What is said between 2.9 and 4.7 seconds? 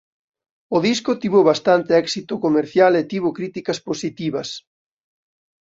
e tivo críticas positivas.